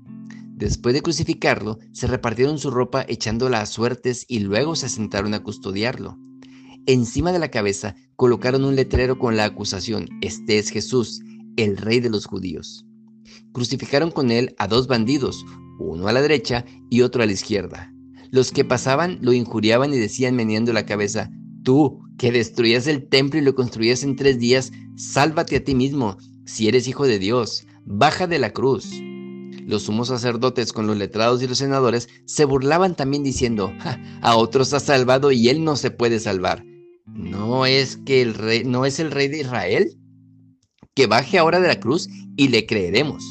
Después 0.60 0.94
de 0.94 1.02
crucificarlo, 1.02 1.80
se 1.94 2.06
repartieron 2.06 2.60
su 2.60 2.70
ropa 2.70 3.06
echándola 3.08 3.62
a 3.62 3.66
suertes 3.66 4.26
y 4.28 4.40
luego 4.40 4.76
se 4.76 4.90
sentaron 4.90 5.34
a 5.34 5.42
custodiarlo. 5.42 6.18
Encima 6.86 7.32
de 7.32 7.40
la 7.40 7.48
cabeza 7.48 7.96
colocaron 8.18 8.66
un 8.66 8.76
letrero 8.76 9.18
con 9.18 9.38
la 9.38 9.46
acusación, 9.46 10.10
Este 10.20 10.60
es 10.60 10.70
Jesús, 10.70 11.22
el 11.56 11.78
rey 11.78 12.02
de 12.02 12.10
los 12.10 12.26
judíos. 12.26 12.86
Crucificaron 13.54 14.12
con 14.12 14.32
él 14.32 14.54
a 14.58 14.68
dos 14.68 14.88
bandidos, 14.88 15.46
uno 15.80 16.10
a 16.10 16.12
la 16.12 16.22
derecha 16.22 16.66
y 16.90 17.04
otro 17.04 17.24
a 17.24 17.26
la 17.26 17.32
izquierda. 17.32 17.94
Los 18.30 18.52
que 18.52 18.66
pasaban 18.66 19.18
lo 19.22 19.32
injuriaban 19.32 19.94
y 19.94 19.98
decían 19.98 20.36
meneando 20.36 20.74
la 20.74 20.86
cabeza, 20.86 21.32
tú, 21.64 22.02
que 22.18 22.34
destruyas 22.34 22.86
el 22.88 23.08
templo 23.08 23.40
y 23.40 23.44
lo 23.44 23.56
construías 23.56 24.04
en 24.04 24.18
tres 24.18 24.40
días, 24.40 24.74
sálvate 24.98 25.56
a 25.56 25.64
ti 25.64 25.74
mismo, 25.74 26.18
si 26.46 26.68
eres 26.68 26.86
hijo 26.90 27.08
de 27.08 27.18
Dios, 27.18 27.66
baja 27.86 28.28
de 28.28 28.40
la 28.40 28.52
cruz. 28.52 28.92
Los 29.70 29.84
sumos 29.84 30.08
sacerdotes 30.08 30.74
con 30.74 30.88
los 30.88 30.98
letrados 30.98 31.44
y 31.44 31.48
los 31.48 31.60
senadores 31.60 32.10
se 32.26 32.44
burlaban 32.44 32.96
también 32.96 33.22
diciendo, 33.22 33.72
a 34.24 34.36
otros 34.36 34.74
ha 34.74 34.80
salvado 34.80 35.32
y 35.32 35.48
él 35.48 35.64
no 35.64 35.76
se 35.76 35.92
puede 35.92 36.20
salvar. 36.20 36.66
¿No 37.06 37.68
es 37.68 37.98
que 37.98 38.24
el 38.24 38.34
rey, 38.34 38.64
no 38.64 38.88
es 38.88 39.00
el 39.00 39.12
rey 39.12 39.28
de 39.28 39.42
Israel? 39.42 39.96
Que 40.96 41.06
baje 41.06 41.38
ahora 41.38 41.60
de 41.60 41.68
la 41.68 41.80
cruz 41.80 42.10
y 42.36 42.48
le 42.48 42.66
creeremos. 42.66 43.24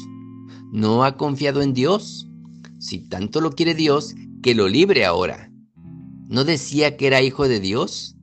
¿No 0.71 1.03
ha 1.03 1.17
confiado 1.17 1.61
en 1.61 1.73
Dios? 1.73 2.25
Si 2.79 2.99
tanto 3.09 3.41
lo 3.41 3.51
quiere 3.51 3.75
Dios, 3.75 4.15
que 4.41 4.55
lo 4.55 4.69
libre 4.69 5.03
ahora. 5.03 5.51
¿No 6.29 6.45
decía 6.45 6.95
que 6.95 7.07
era 7.07 7.21
hijo 7.21 7.49
de 7.49 7.59
Dios? 7.59 8.15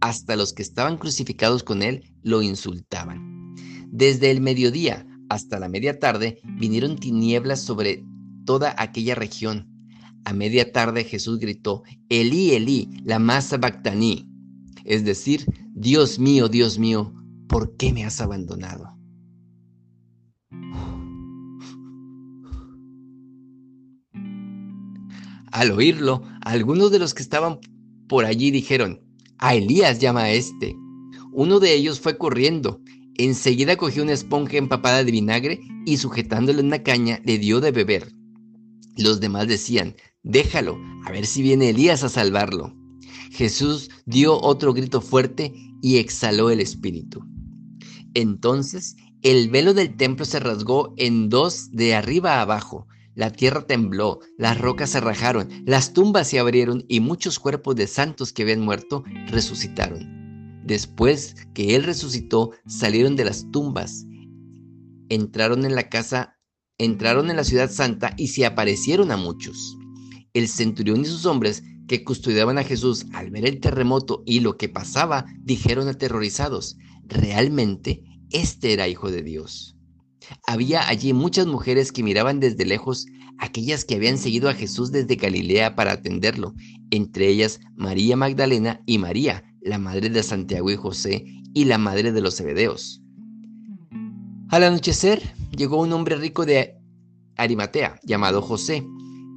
Hasta 0.00 0.34
los 0.34 0.52
que 0.52 0.62
estaban 0.62 0.96
crucificados 0.96 1.62
con 1.62 1.84
él 1.84 2.02
lo 2.24 2.42
insultaban. 2.42 3.54
Desde 3.92 4.32
el 4.32 4.40
mediodía 4.40 5.06
hasta 5.30 5.60
la 5.60 5.68
media 5.68 5.98
tarde 5.98 6.40
vinieron 6.58 6.96
tinieblas 6.96 7.62
sobre 7.62 8.04
toda 8.44 8.74
aquella 8.76 9.14
región. 9.14 9.68
A 10.24 10.34
media 10.34 10.72
tarde 10.72 11.04
Jesús 11.04 11.38
gritó, 11.38 11.84
Elí, 12.08 12.50
Elí, 12.50 12.90
la 13.04 13.18
masa 13.20 13.56
bactaní. 13.56 14.28
Es 14.84 15.04
decir, 15.04 15.46
Dios 15.72 16.18
mío, 16.18 16.48
Dios 16.48 16.78
mío, 16.78 17.14
¿por 17.48 17.76
qué 17.76 17.92
me 17.92 18.04
has 18.04 18.20
abandonado? 18.20 18.98
Al 25.52 25.70
oírlo, 25.70 26.22
algunos 26.42 26.90
de 26.90 26.98
los 26.98 27.14
que 27.14 27.22
estaban 27.22 27.60
por 28.08 28.24
allí 28.24 28.50
dijeron, 28.50 29.00
a 29.38 29.54
Elías 29.54 30.00
llama 30.00 30.22
a 30.24 30.32
este. 30.32 30.76
Uno 31.32 31.60
de 31.60 31.74
ellos 31.74 32.00
fue 32.00 32.18
corriendo. 32.18 32.80
Enseguida 33.16 33.76
cogió 33.76 34.02
una 34.02 34.12
esponja 34.12 34.56
empapada 34.56 35.04
de 35.04 35.12
vinagre 35.12 35.60
y 35.86 35.96
sujetándole 35.98 36.62
una 36.62 36.82
caña 36.82 37.20
le 37.24 37.38
dio 37.38 37.60
de 37.60 37.70
beber. 37.70 38.12
Los 38.96 39.20
demás 39.20 39.48
decían, 39.48 39.94
déjalo, 40.22 40.78
a 41.04 41.10
ver 41.10 41.26
si 41.26 41.42
viene 41.42 41.70
Elías 41.70 42.02
a 42.02 42.08
salvarlo. 42.08 42.74
Jesús 43.30 43.90
dio 44.06 44.40
otro 44.40 44.72
grito 44.72 45.00
fuerte 45.00 45.52
y 45.82 45.96
exhaló 45.96 46.50
el 46.50 46.60
espíritu. 46.60 47.24
Entonces 48.14 48.96
el 49.22 49.50
velo 49.50 49.74
del 49.74 49.96
templo 49.96 50.24
se 50.24 50.40
rasgó 50.40 50.94
en 50.96 51.28
dos 51.28 51.70
de 51.72 51.94
arriba 51.94 52.34
a 52.34 52.42
abajo 52.42 52.86
la 53.20 53.30
tierra 53.30 53.66
tembló, 53.66 54.20
las 54.38 54.58
rocas 54.58 54.90
se 54.90 55.00
rajaron, 55.00 55.48
las 55.66 55.92
tumbas 55.92 56.28
se 56.28 56.38
abrieron 56.38 56.84
y 56.88 57.00
muchos 57.00 57.38
cuerpos 57.38 57.76
de 57.76 57.86
santos 57.86 58.32
que 58.32 58.42
habían 58.42 58.60
muerto 58.60 59.04
resucitaron. 59.26 60.19
Después 60.70 61.34
que 61.52 61.74
Él 61.74 61.82
resucitó, 61.82 62.52
salieron 62.64 63.16
de 63.16 63.24
las 63.24 63.50
tumbas, 63.50 64.06
entraron 65.08 65.64
en 65.64 65.74
la 65.74 65.88
casa, 65.88 66.38
entraron 66.78 67.28
en 67.28 67.34
la 67.34 67.42
ciudad 67.42 67.68
santa 67.68 68.14
y 68.16 68.28
se 68.28 68.46
aparecieron 68.46 69.10
a 69.10 69.16
muchos. 69.16 69.76
El 70.32 70.46
centurión 70.46 71.00
y 71.00 71.06
sus 71.06 71.26
hombres 71.26 71.64
que 71.88 72.04
custodiaban 72.04 72.56
a 72.56 72.62
Jesús 72.62 73.06
al 73.14 73.32
ver 73.32 73.48
el 73.48 73.58
terremoto 73.58 74.22
y 74.24 74.38
lo 74.38 74.56
que 74.58 74.68
pasaba, 74.68 75.26
dijeron 75.42 75.88
aterrorizados, 75.88 76.76
realmente 77.04 78.04
este 78.30 78.72
era 78.72 78.86
hijo 78.86 79.10
de 79.10 79.24
Dios. 79.24 79.76
Había 80.46 80.86
allí 80.86 81.12
muchas 81.12 81.48
mujeres 81.48 81.90
que 81.90 82.04
miraban 82.04 82.38
desde 82.38 82.64
lejos, 82.64 83.06
aquellas 83.38 83.84
que 83.84 83.96
habían 83.96 84.18
seguido 84.18 84.48
a 84.48 84.54
Jesús 84.54 84.92
desde 84.92 85.16
Galilea 85.16 85.74
para 85.74 85.94
atenderlo, 85.94 86.54
entre 86.92 87.26
ellas 87.26 87.58
María 87.74 88.14
Magdalena 88.16 88.80
y 88.86 88.98
María, 88.98 89.49
la 89.62 89.78
madre 89.78 90.10
de 90.10 90.22
Santiago 90.22 90.70
y 90.70 90.76
José 90.76 91.24
y 91.54 91.64
la 91.64 91.78
madre 91.78 92.12
de 92.12 92.20
los 92.20 92.36
Zebedeos. 92.36 93.02
Al 94.48 94.64
anochecer 94.64 95.22
llegó 95.56 95.80
un 95.80 95.92
hombre 95.92 96.16
rico 96.16 96.44
de 96.44 96.76
Arimatea, 97.36 98.00
llamado 98.02 98.42
José, 98.42 98.86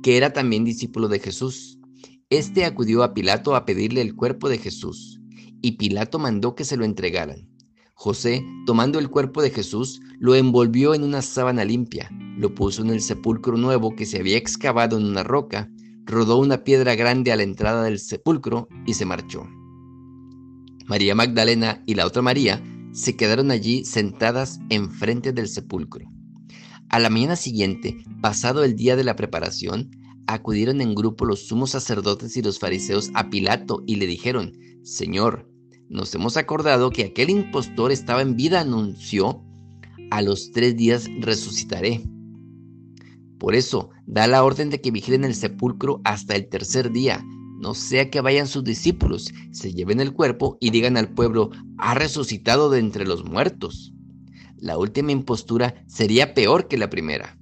que 0.01 0.17
era 0.17 0.33
también 0.33 0.65
discípulo 0.65 1.07
de 1.07 1.19
Jesús. 1.19 1.79
Este 2.29 2.65
acudió 2.65 3.03
a 3.03 3.13
Pilato 3.13 3.55
a 3.55 3.65
pedirle 3.65 4.01
el 4.01 4.15
cuerpo 4.15 4.49
de 4.49 4.57
Jesús, 4.57 5.19
y 5.61 5.73
Pilato 5.73 6.19
mandó 6.19 6.55
que 6.55 6.65
se 6.65 6.77
lo 6.77 6.85
entregaran. 6.85 7.47
José, 7.93 8.43
tomando 8.65 8.99
el 8.99 9.09
cuerpo 9.09 9.41
de 9.41 9.51
Jesús, 9.51 10.01
lo 10.19 10.35
envolvió 10.35 10.93
en 10.93 11.03
una 11.03 11.21
sábana 11.21 11.63
limpia, 11.63 12.09
lo 12.37 12.53
puso 12.53 12.81
en 12.81 12.89
el 12.89 13.01
sepulcro 13.01 13.55
nuevo 13.55 13.95
que 13.95 14.05
se 14.05 14.19
había 14.19 14.37
excavado 14.37 14.97
en 14.97 15.05
una 15.05 15.23
roca, 15.23 15.69
rodó 16.05 16.37
una 16.37 16.63
piedra 16.63 16.95
grande 16.95 17.31
a 17.31 17.35
la 17.35 17.43
entrada 17.43 17.83
del 17.83 17.99
sepulcro 17.99 18.67
y 18.85 18.95
se 18.95 19.05
marchó. 19.05 19.47
María 20.85 21.15
Magdalena 21.15 21.81
y 21.85 21.95
la 21.95 22.05
otra 22.05 22.21
María 22.21 22.61
se 22.91 23.15
quedaron 23.15 23.51
allí 23.51 23.85
sentadas 23.85 24.59
enfrente 24.69 25.31
del 25.31 25.47
sepulcro. 25.47 26.05
A 26.89 26.99
la 26.99 27.09
mañana 27.09 27.35
siguiente, 27.35 28.03
pasado 28.21 28.63
el 28.63 28.75
día 28.75 28.95
de 28.95 29.03
la 29.03 29.15
preparación, 29.15 29.91
acudieron 30.27 30.81
en 30.81 30.93
grupo 30.93 31.25
los 31.25 31.47
sumos 31.47 31.71
sacerdotes 31.71 32.37
y 32.37 32.41
los 32.41 32.59
fariseos 32.59 33.11
a 33.13 33.29
Pilato 33.29 33.83
y 33.87 33.95
le 33.95 34.07
dijeron, 34.07 34.53
Señor, 34.83 35.49
nos 35.89 36.13
hemos 36.15 36.37
acordado 36.37 36.91
que 36.91 37.05
aquel 37.05 37.29
impostor 37.29 37.91
estaba 37.91 38.21
en 38.21 38.35
vida, 38.35 38.61
anunció, 38.61 39.43
a 40.11 40.21
los 40.21 40.51
tres 40.51 40.75
días 40.75 41.07
resucitaré. 41.19 42.03
Por 43.39 43.55
eso, 43.55 43.89
da 44.05 44.27
la 44.27 44.43
orden 44.43 44.69
de 44.69 44.81
que 44.81 44.91
vigilen 44.91 45.23
el 45.23 45.35
sepulcro 45.35 46.01
hasta 46.03 46.35
el 46.35 46.47
tercer 46.47 46.91
día, 46.91 47.25
no 47.63 47.73
sea 47.73 48.11
que 48.11 48.19
vayan 48.19 48.45
sus 48.45 48.65
discípulos, 48.65 49.33
se 49.51 49.73
lleven 49.73 50.01
el 50.01 50.11
cuerpo 50.11 50.57
y 50.59 50.69
digan 50.71 50.97
al 50.97 51.13
pueblo, 51.13 51.49
ha 51.77 51.95
resucitado 51.95 52.69
de 52.69 52.79
entre 52.79 53.07
los 53.07 53.23
muertos. 53.23 53.93
La 54.57 54.77
última 54.77 55.13
impostura 55.13 55.73
sería 55.87 56.33
peor 56.33 56.67
que 56.67 56.77
la 56.77 56.89
primera. 56.89 57.39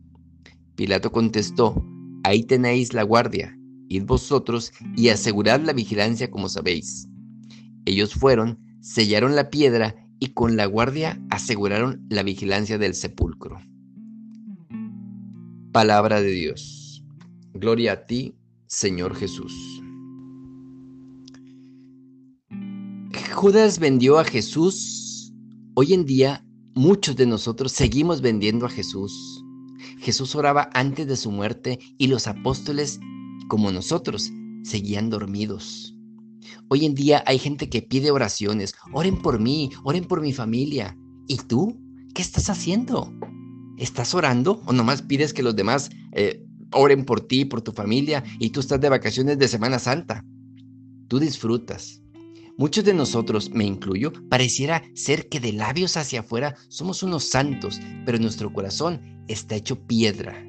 Pilato 0.76 1.12
contestó, 1.12 1.84
ahí 2.24 2.44
tenéis 2.44 2.94
la 2.94 3.02
guardia, 3.02 3.58
id 3.90 4.04
vosotros 4.04 4.72
y 4.96 5.10
asegurad 5.10 5.62
la 5.62 5.74
vigilancia 5.74 6.30
como 6.30 6.50
sabéis. 6.50 7.08
Ellos 7.86 8.14
fueron, 8.14 8.60
sellaron 8.80 9.36
la 9.36 9.50
piedra 9.50 9.96
y 10.20 10.34
con 10.34 10.56
la 10.56 10.68
guardia 10.68 11.20
aseguraron 11.32 12.06
la 12.10 12.22
vigilancia 12.22 12.78
del 12.78 12.94
sepulcro. 12.94 13.58
Palabra 15.72 16.22
de 16.22 16.30
Dios. 16.30 17.04
Gloria 17.56 17.94
a 17.94 18.06
ti, 18.06 18.36
Señor 18.68 19.16
Jesús. 19.16 19.82
Judas 23.32 23.80
vendió 23.80 24.20
a 24.20 24.26
Jesús. 24.26 25.34
Hoy 25.74 25.94
en 25.94 26.06
día 26.06 26.46
muchos 26.76 27.16
de 27.16 27.26
nosotros 27.26 27.72
seguimos 27.72 28.22
vendiendo 28.22 28.66
a 28.66 28.70
Jesús. 28.70 29.44
Jesús 30.00 30.36
oraba 30.36 30.70
antes 30.74 31.08
de 31.08 31.16
su 31.16 31.32
muerte 31.32 31.80
y 31.98 32.08
los 32.08 32.28
apóstoles, 32.28 33.00
como 33.48 33.72
nosotros, 33.72 34.32
seguían 34.64 35.10
dormidos. 35.10 35.96
Hoy 36.68 36.86
en 36.86 36.94
día 36.94 37.24
hay 37.26 37.40
gente 37.40 37.70
que 37.70 37.82
pide 37.82 38.12
oraciones, 38.12 38.76
oren 38.92 39.22
por 39.22 39.40
mí, 39.40 39.72
oren 39.84 40.04
por 40.06 40.22
mi 40.22 40.34
familia. 40.34 40.98
¿Y 41.28 41.38
tú? 41.38 41.80
¿Qué 42.14 42.22
estás 42.22 42.50
haciendo? 42.50 43.14
¿Estás 43.78 44.14
orando 44.14 44.62
o 44.66 44.74
nomás 44.74 45.02
pides 45.02 45.34
que 45.34 45.44
los 45.44 45.56
demás 45.56 45.90
eh, 46.12 46.46
oren 46.74 47.06
por 47.06 47.22
ti, 47.22 47.46
por 47.46 47.62
tu 47.62 47.72
familia 47.72 48.24
y 48.40 48.50
tú 48.50 48.60
estás 48.60 48.82
de 48.82 48.90
vacaciones 48.90 49.40
de 49.40 49.48
Semana 49.48 49.80
Santa? 49.80 50.26
Tú 51.08 51.18
disfrutas. 51.18 52.02
Muchos 52.58 52.84
de 52.84 52.94
nosotros, 52.94 53.50
me 53.52 53.66
incluyo, 53.66 54.12
pareciera 54.30 54.84
ser 54.94 55.30
que 55.30 55.40
de 55.40 55.54
labios 55.54 55.98
hacia 55.98 56.22
afuera 56.22 56.56
somos 56.68 57.04
unos 57.04 57.24
santos, 57.26 57.80
pero 58.06 58.20
nuestro 58.20 58.52
corazón 58.54 59.24
está 59.28 59.56
hecho 59.56 59.86
piedra. 59.88 60.46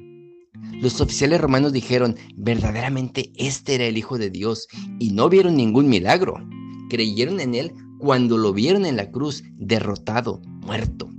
Los 0.81 0.99
oficiales 1.01 1.39
romanos 1.39 1.73
dijeron, 1.73 2.15
verdaderamente 2.35 3.31
este 3.35 3.75
era 3.75 3.85
el 3.85 3.97
Hijo 3.97 4.17
de 4.17 4.29
Dios, 4.29 4.67
y 4.99 5.11
no 5.11 5.29
vieron 5.29 5.55
ningún 5.55 5.87
milagro. 5.87 6.35
Creyeron 6.89 7.39
en 7.39 7.55
él 7.55 7.73
cuando 7.99 8.37
lo 8.37 8.53
vieron 8.53 8.85
en 8.85 8.97
la 8.97 9.09
cruz, 9.09 9.43
derrotado, 9.57 10.41
muerto. 10.61 11.09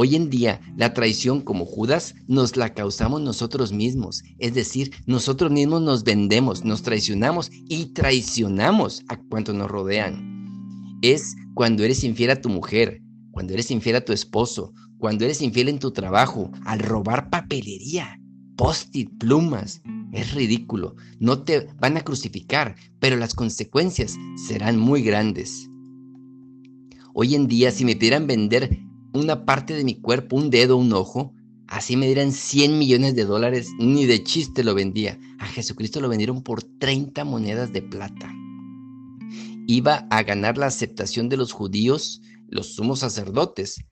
Hoy 0.00 0.14
en 0.14 0.30
día, 0.30 0.60
la 0.76 0.94
traición 0.94 1.40
como 1.40 1.66
Judas 1.66 2.14
nos 2.28 2.56
la 2.56 2.72
causamos 2.72 3.20
nosotros 3.20 3.72
mismos, 3.72 4.22
es 4.38 4.54
decir, 4.54 4.92
nosotros 5.06 5.50
mismos 5.50 5.82
nos 5.82 6.04
vendemos, 6.04 6.64
nos 6.64 6.82
traicionamos 6.84 7.50
y 7.68 7.86
traicionamos 7.86 9.02
a 9.08 9.16
cuantos 9.16 9.56
nos 9.56 9.68
rodean. 9.68 11.00
Es 11.02 11.34
cuando 11.54 11.82
eres 11.82 12.04
infiel 12.04 12.30
a 12.30 12.40
tu 12.40 12.48
mujer, 12.48 13.02
cuando 13.32 13.54
eres 13.54 13.72
infiel 13.72 13.96
a 13.96 14.04
tu 14.04 14.12
esposo, 14.12 14.72
cuando 14.98 15.24
eres 15.24 15.42
infiel 15.42 15.68
en 15.68 15.80
tu 15.80 15.90
trabajo, 15.90 16.52
al 16.64 16.78
robar 16.78 17.28
papelería, 17.28 18.20
post-it, 18.56 19.10
plumas. 19.18 19.82
Es 20.12 20.32
ridículo. 20.32 20.94
No 21.18 21.42
te 21.42 21.66
van 21.80 21.96
a 21.96 22.02
crucificar, 22.02 22.76
pero 23.00 23.16
las 23.16 23.34
consecuencias 23.34 24.16
serán 24.46 24.78
muy 24.78 25.02
grandes. 25.02 25.68
Hoy 27.14 27.34
en 27.34 27.48
día, 27.48 27.72
si 27.72 27.84
me 27.84 27.96
pidieran 27.96 28.28
vender 28.28 28.78
una 29.12 29.44
parte 29.44 29.74
de 29.74 29.84
mi 29.84 29.94
cuerpo, 29.94 30.36
un 30.36 30.50
dedo, 30.50 30.76
un 30.76 30.92
ojo, 30.92 31.34
así 31.66 31.96
me 31.96 32.06
dieran 32.06 32.32
100 32.32 32.78
millones 32.78 33.14
de 33.14 33.24
dólares, 33.24 33.70
ni 33.78 34.06
de 34.06 34.22
chiste 34.22 34.64
lo 34.64 34.74
vendía. 34.74 35.18
A 35.38 35.46
Jesucristo 35.46 36.00
lo 36.00 36.08
vendieron 36.08 36.42
por 36.42 36.62
30 36.62 37.24
monedas 37.24 37.72
de 37.72 37.82
plata. 37.82 38.32
Iba 39.66 40.06
a 40.10 40.22
ganar 40.22 40.56
la 40.56 40.66
aceptación 40.66 41.28
de 41.28 41.36
los 41.36 41.52
judíos, 41.52 42.22
los 42.48 42.74
sumos 42.74 43.00
sacerdotes, 43.00 43.84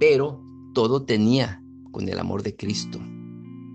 pero 0.00 0.42
todo 0.74 1.04
tenía 1.04 1.62
con 1.90 2.08
el 2.08 2.18
amor 2.18 2.42
de 2.42 2.56
Cristo. 2.56 2.98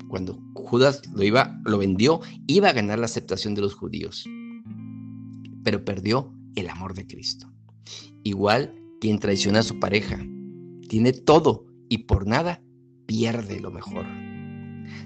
Cuando 0.07 0.39
Judas 0.53 1.01
lo 1.13 1.23
iba, 1.23 1.59
lo 1.65 1.77
vendió, 1.77 2.21
iba 2.47 2.69
a 2.69 2.73
ganar 2.73 2.99
la 2.99 3.05
aceptación 3.05 3.53
de 3.55 3.61
los 3.61 3.75
judíos, 3.75 4.25
pero 5.63 5.83
perdió 5.85 6.33
el 6.55 6.69
amor 6.69 6.95
de 6.95 7.05
Cristo. 7.05 7.51
Igual 8.23 8.73
quien 8.99 9.19
traiciona 9.19 9.59
a 9.59 9.63
su 9.63 9.79
pareja. 9.79 10.17
Tiene 10.87 11.13
todo 11.13 11.65
y 11.89 11.99
por 11.99 12.27
nada 12.27 12.61
pierde 13.05 13.59
lo 13.59 13.71
mejor. 13.71 14.05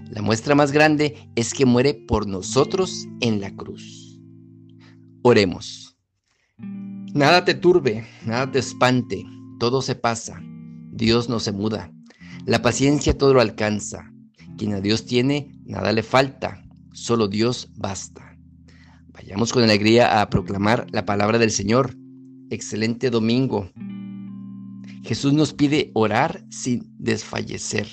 La 0.10 0.22
muestra 0.22 0.56
más 0.56 0.72
grande 0.72 1.30
es 1.36 1.54
que 1.54 1.66
muere 1.66 1.94
por 1.94 2.28
nosotros 2.28 3.08
en 3.22 3.40
la 3.40 3.56
cruz. 3.56 4.20
Oremos. 5.24 5.98
Nada 7.14 7.46
te 7.46 7.54
turbe, 7.54 8.06
nada 8.26 8.52
te 8.52 8.60
espante, 8.60 9.26
todo 9.60 9.82
se 9.82 9.96
pasa. 9.96 10.42
Dios 10.92 11.30
no 11.30 11.40
se 11.40 11.52
muda. 11.52 11.92
La 12.46 12.62
paciencia 12.62 13.18
todo 13.18 13.34
lo 13.34 13.42
alcanza. 13.42 14.12
Quien 14.58 14.74
a 14.74 14.82
Dios 14.82 15.06
tiene, 15.06 15.52
nada 15.66 15.92
le 15.92 16.04
falta. 16.04 16.64
Solo 16.94 17.28
Dios 17.28 17.70
basta. 17.76 18.38
Vayamos 19.08 19.54
con 19.54 19.64
alegría 19.64 20.22
a 20.22 20.30
proclamar 20.30 20.88
la 20.92 21.06
palabra 21.06 21.38
del 21.38 21.52
Señor 21.52 21.96
excelente 22.52 23.10
domingo. 23.10 23.72
Jesús 25.04 25.34
nos 25.34 25.54
pide 25.54 25.90
orar 25.94 26.46
sin 26.50 26.84
desfallecer. 27.00 27.88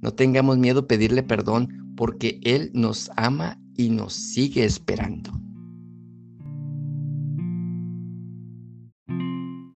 No 0.00 0.12
tengamos 0.12 0.58
miedo 0.58 0.86
pedirle 0.86 1.22
perdón 1.22 1.94
porque 1.96 2.40
Él 2.42 2.70
nos 2.74 3.10
ama 3.16 3.60
y 3.76 3.90
nos 3.90 4.12
sigue 4.14 4.64
esperando. 4.64 5.45